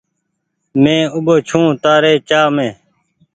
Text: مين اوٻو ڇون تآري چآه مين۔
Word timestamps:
مين 0.81 1.01
اوٻو 1.15 1.35
ڇون 1.47 1.67
تآري 1.83 2.13
چآه 2.29 2.47
مين۔ 2.55 2.71